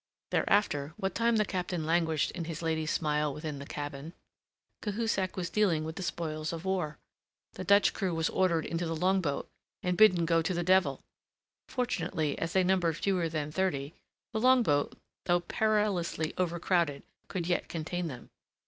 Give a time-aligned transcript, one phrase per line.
[0.31, 4.13] Thereafter, what time the Captain languished in his lady's smile within the cabin,
[4.81, 6.97] Cahusac was dealing with the spoils of war.
[7.53, 9.47] The Dutch crew was ordered into the longboat,
[9.83, 11.03] and bidden go to the devil.
[11.69, 13.93] Fortunately, as they numbered fewer than thirty,
[14.33, 14.95] the longboat,
[15.25, 18.31] though perilously overcrowded, could yet contain them.